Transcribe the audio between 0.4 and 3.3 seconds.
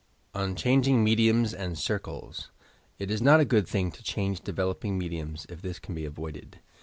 CHANGING UEDIUMS AND CDtCLES It is